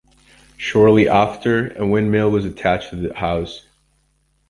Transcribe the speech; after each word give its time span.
Shortly 0.57 1.07
after, 1.07 1.73
a 1.77 1.85
windmill 1.85 2.31
was 2.31 2.43
attached 2.43 2.89
to 2.89 2.95
the 2.95 3.13
house. 3.13 3.67